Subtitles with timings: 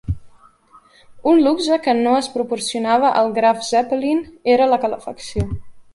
[1.31, 5.47] Un luxe que no es proporcionava al "Graf Zeppelin" era la calefacció.